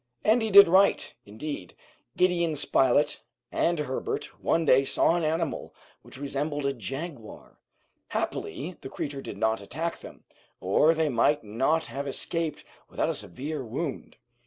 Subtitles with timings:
[0.23, 1.13] And he did right.
[1.27, 1.75] Indeed,
[2.17, 7.59] Gideon Spilett and Herbert one day saw an animal which resembled a jaguar.
[8.07, 10.23] Happily the creature did not attack them,
[10.59, 14.17] or they might not have escaped without a severe wound.